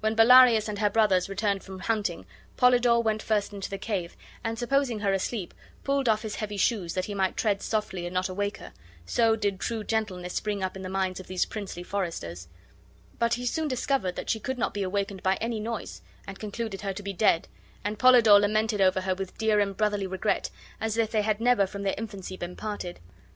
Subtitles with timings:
[0.00, 2.26] When Bellarius and her brothers returned from hunting,
[2.56, 5.54] Polydore went first into the cave, and, supposing her asleep,
[5.84, 8.72] pulled off his heavy shoes, that he might tread softly and not awake her
[9.06, 12.48] (so did true gentleness spring up in the minds of these princely foresters);
[13.20, 16.80] but he soon discovered that she could not be awakened by any noise, and concluded
[16.80, 17.46] her to be dead,
[17.84, 20.50] and Polydore lamented over her with dear and brotherly regret,
[20.80, 22.98] as if they had never from their infancy been parted.